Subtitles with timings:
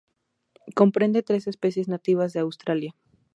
[0.73, 2.95] Comprende tres especies nativas de Australia.